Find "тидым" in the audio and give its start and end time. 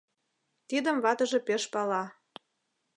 0.69-0.97